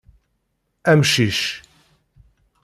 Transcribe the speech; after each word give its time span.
Amcic! 0.91 1.39